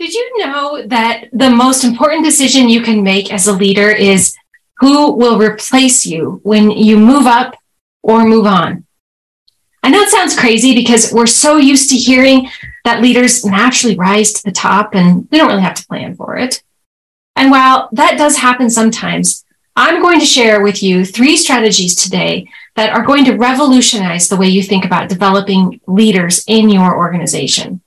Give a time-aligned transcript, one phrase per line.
[0.00, 4.34] Did you know that the most important decision you can make as a leader is
[4.78, 7.54] who will replace you when you move up
[8.02, 8.86] or move on?
[9.82, 12.48] I know it sounds crazy because we're so used to hearing
[12.86, 16.34] that leaders naturally rise to the top and we don't really have to plan for
[16.38, 16.62] it.
[17.36, 19.44] And while that does happen sometimes,
[19.76, 24.36] I'm going to share with you three strategies today that are going to revolutionize the
[24.38, 27.82] way you think about developing leaders in your organization.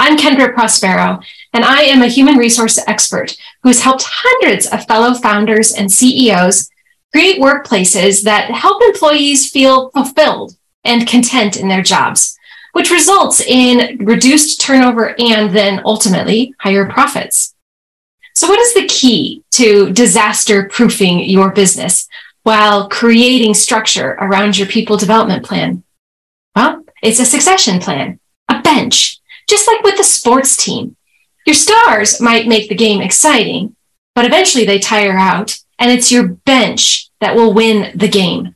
[0.00, 1.20] I'm Kendra Prospero,
[1.52, 6.70] and I am a human resource expert who's helped hundreds of fellow founders and CEOs
[7.12, 12.38] create workplaces that help employees feel fulfilled and content in their jobs,
[12.74, 17.56] which results in reduced turnover and then ultimately higher profits.
[18.34, 22.08] So, what is the key to disaster proofing your business
[22.44, 25.82] while creating structure around your people development plan?
[26.54, 29.17] Well, it's a succession plan, a bench
[29.48, 30.96] just like with the sports team.
[31.46, 33.74] Your stars might make the game exciting,
[34.14, 38.54] but eventually they tire out, and it's your bench that will win the game.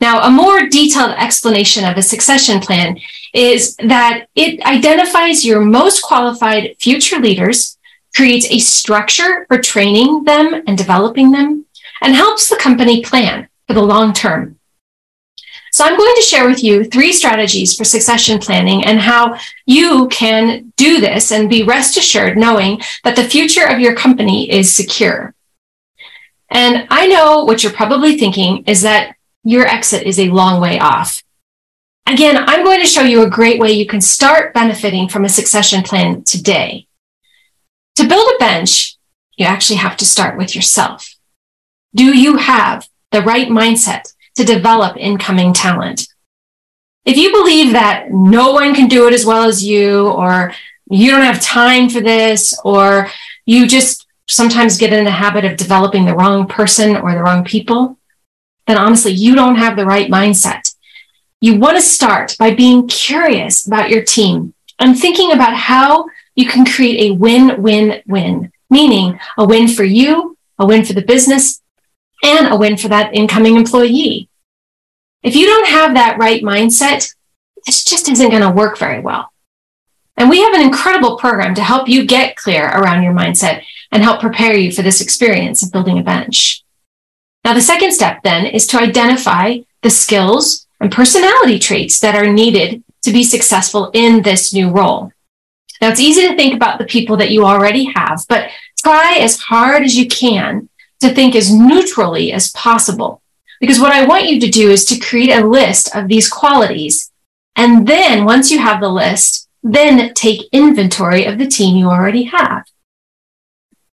[0.00, 2.98] Now, a more detailed explanation of a succession plan
[3.32, 7.78] is that it identifies your most qualified future leaders,
[8.14, 11.64] creates a structure for training them and developing them,
[12.02, 14.55] and helps the company plan for the long term.
[15.76, 20.08] So I'm going to share with you three strategies for succession planning and how you
[20.08, 24.74] can do this and be rest assured knowing that the future of your company is
[24.74, 25.34] secure.
[26.48, 30.78] And I know what you're probably thinking is that your exit is a long way
[30.78, 31.22] off.
[32.06, 35.28] Again, I'm going to show you a great way you can start benefiting from a
[35.28, 36.86] succession plan today.
[37.96, 38.96] To build a bench,
[39.36, 41.16] you actually have to start with yourself.
[41.94, 46.08] Do you have the right mindset to develop incoming talent.
[47.04, 50.52] If you believe that no one can do it as well as you, or
[50.90, 53.10] you don't have time for this, or
[53.44, 57.44] you just sometimes get in the habit of developing the wrong person or the wrong
[57.44, 57.98] people,
[58.66, 60.74] then honestly, you don't have the right mindset.
[61.40, 66.46] You want to start by being curious about your team and thinking about how you
[66.46, 71.02] can create a win win win, meaning a win for you, a win for the
[71.02, 71.62] business,
[72.22, 74.28] and a win for that incoming employee.
[75.22, 77.14] If you don't have that right mindset,
[77.64, 79.32] this just isn't going to work very well.
[80.16, 83.62] And we have an incredible program to help you get clear around your mindset
[83.92, 86.64] and help prepare you for this experience of building a bench.
[87.44, 92.32] Now, the second step then is to identify the skills and personality traits that are
[92.32, 95.12] needed to be successful in this new role.
[95.80, 98.50] Now, it's easy to think about the people that you already have, but
[98.82, 100.68] try as hard as you can
[101.00, 103.22] to think as neutrally as possible.
[103.60, 107.10] Because what I want you to do is to create a list of these qualities.
[107.54, 112.24] And then once you have the list, then take inventory of the team you already
[112.24, 112.64] have.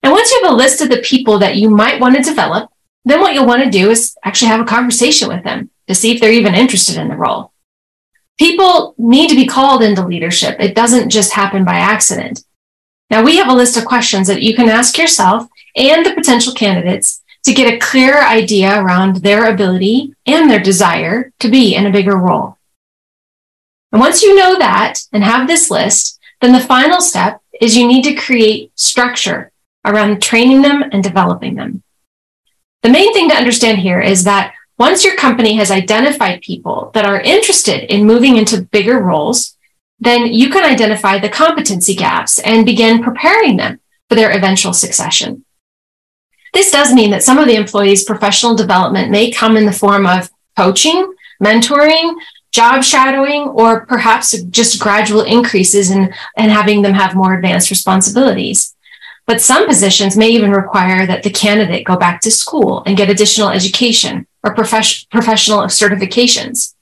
[0.02, 2.70] And once you have a list of the people that you might want to develop,
[3.04, 6.14] then what you'll want to do is actually have a conversation with them to see
[6.14, 7.52] if they're even interested in the role.
[8.38, 10.60] People need to be called into leadership.
[10.60, 12.44] It doesn't just happen by accident.
[13.10, 15.48] Now, we have a list of questions that you can ask yourself
[15.78, 21.32] and the potential candidates to get a clear idea around their ability and their desire
[21.38, 22.58] to be in a bigger role.
[23.92, 27.86] And once you know that and have this list, then the final step is you
[27.86, 29.50] need to create structure
[29.84, 31.82] around training them and developing them.
[32.82, 37.04] The main thing to understand here is that once your company has identified people that
[37.04, 39.56] are interested in moving into bigger roles,
[39.98, 45.44] then you can identify the competency gaps and begin preparing them for their eventual succession.
[46.54, 50.06] This does mean that some of the employees' professional development may come in the form
[50.06, 52.14] of coaching, mentoring,
[52.50, 58.74] job shadowing, or perhaps just gradual increases in, in having them have more advanced responsibilities.
[59.26, 63.10] But some positions may even require that the candidate go back to school and get
[63.10, 66.74] additional education or profes- professional certifications.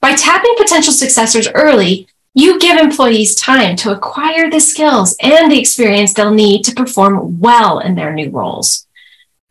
[0.00, 5.58] By tapping potential successors early, you give employees time to acquire the skills and the
[5.58, 8.86] experience they'll need to perform well in their new roles.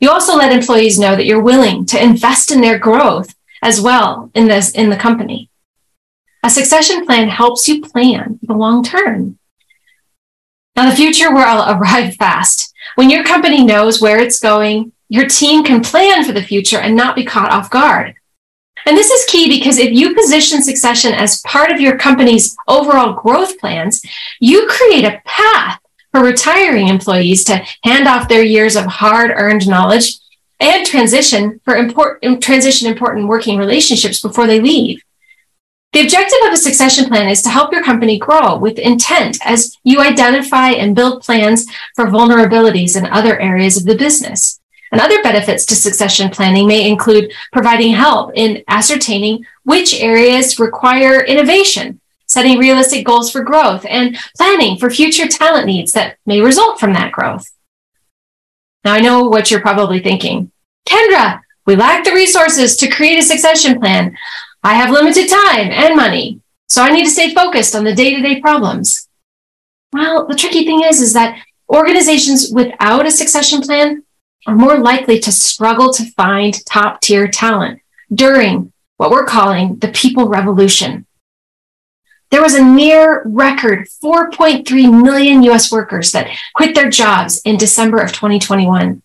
[0.01, 4.29] You also let employees know that you're willing to invest in their growth as well
[4.35, 5.49] in this in the company.
[6.43, 9.39] A succession plan helps you plan the long term.
[10.75, 12.73] Now the future will arrive fast.
[12.95, 16.97] When your company knows where it's going, your team can plan for the future and
[16.97, 18.15] not be caught off guard.
[18.85, 23.13] And this is key because if you position succession as part of your company's overall
[23.13, 24.01] growth plans,
[24.39, 25.79] you create a path
[26.11, 30.19] for retiring employees to hand off their years of hard earned knowledge
[30.59, 35.01] and transition for important transition important working relationships before they leave.
[35.93, 39.77] The objective of a succession plan is to help your company grow with intent as
[39.83, 44.59] you identify and build plans for vulnerabilities in other areas of the business.
[44.93, 51.25] And other benefits to succession planning may include providing help in ascertaining which areas require
[51.25, 56.79] innovation, setting realistic goals for growth, and planning for future talent needs that may result
[56.79, 57.51] from that growth.
[58.85, 60.51] Now, I know what you're probably thinking.
[60.87, 64.15] Kendra, we lack the resources to create a succession plan.
[64.63, 68.13] I have limited time and money, so I need to stay focused on the day
[68.13, 69.09] to day problems.
[69.91, 74.03] Well, the tricky thing is, is that organizations without a succession plan
[74.45, 77.81] are more likely to struggle to find top tier talent
[78.13, 81.05] during what we're calling the people revolution.
[82.31, 87.99] There was a near record 4.3 million US workers that quit their jobs in December
[87.99, 89.01] of 2021.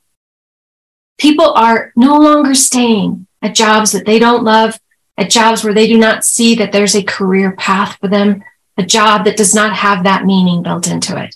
[1.19, 4.79] People are no longer staying at jobs that they don't love
[5.19, 8.43] at jobs where they do not see that there's a career path for them,
[8.76, 11.34] a job that does not have that meaning built into it.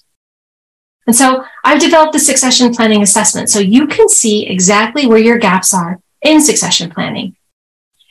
[1.07, 5.39] And so I've developed the succession planning assessment so you can see exactly where your
[5.39, 7.37] gaps are in succession planning.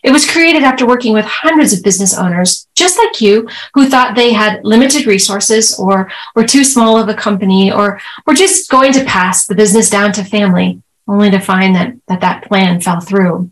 [0.03, 4.15] It was created after working with hundreds of business owners, just like you, who thought
[4.15, 8.93] they had limited resources or were too small of a company or were just going
[8.93, 12.99] to pass the business down to family, only to find that that, that plan fell
[12.99, 13.51] through.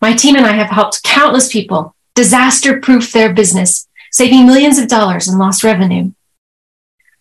[0.00, 4.88] My team and I have helped countless people disaster proof their business, saving millions of
[4.88, 6.12] dollars in lost revenue.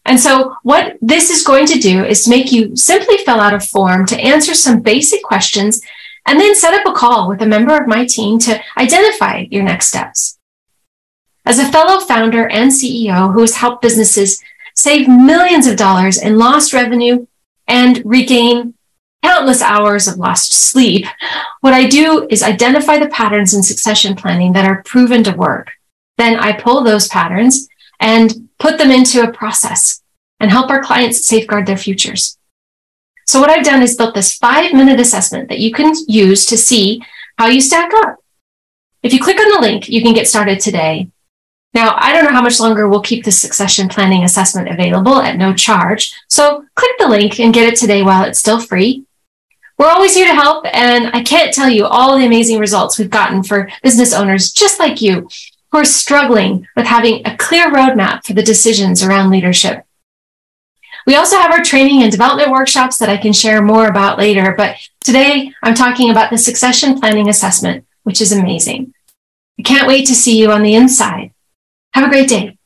[0.07, 3.59] And so, what this is going to do is make you simply fill out a
[3.59, 5.81] form to answer some basic questions
[6.25, 9.63] and then set up a call with a member of my team to identify your
[9.63, 10.39] next steps.
[11.45, 14.42] As a fellow founder and CEO who has helped businesses
[14.75, 17.27] save millions of dollars in lost revenue
[17.68, 18.75] and regain
[19.24, 21.06] countless hours of lost sleep,
[21.59, 25.71] what I do is identify the patterns in succession planning that are proven to work.
[26.18, 27.68] Then I pull those patterns
[28.00, 30.01] and put them into a process
[30.39, 32.38] and help our clients safeguard their futures.
[33.25, 36.57] So what I've done is built this five minute assessment that you can use to
[36.57, 37.01] see
[37.38, 38.18] how you stack up.
[39.04, 41.09] If you click on the link, you can get started today.
[41.74, 45.38] Now, I don't know how much longer we'll keep the succession planning assessment available at
[45.38, 46.13] no charge.
[46.27, 49.06] So click the link and get it today while it's still free.
[49.77, 53.12] We're always here to help, and I can't tell you all the amazing results we've
[53.12, 55.30] gotten for business owners just like you
[55.72, 59.84] who are struggling with having a clear roadmap for the decisions around leadership.
[61.06, 64.54] We also have our training and development workshops that I can share more about later,
[64.58, 68.94] but today I'm talking about the succession planning assessment, which is amazing.
[69.58, 71.31] I can't wait to see you on the inside.
[71.94, 72.56] Have a great day.